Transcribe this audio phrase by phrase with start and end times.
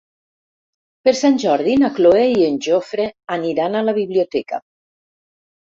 [1.07, 3.07] Per Sant Jordi na Cloè i en Jofre
[3.39, 4.65] aniran a la biblioteca.